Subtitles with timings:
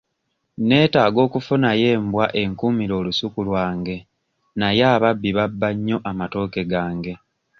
[0.67, 3.95] Neetaaga okufunayo embwa enkuumire olusuku lwange
[4.59, 7.13] naye ababbi babba nnyo amatooke gange.